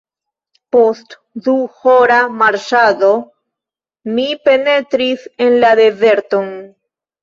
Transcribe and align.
Post 0.75 1.13
duhora 1.47 2.17
marŝado, 2.41 3.13
mi 4.17 4.29
penetris 4.51 5.33
en 5.49 5.59
la 5.65 5.75
dezerton. 5.85 6.55